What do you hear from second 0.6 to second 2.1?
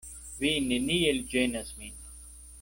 neniel ĝenas min.